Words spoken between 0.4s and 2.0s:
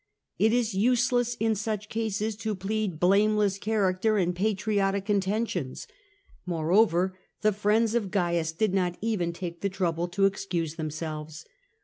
is useless in such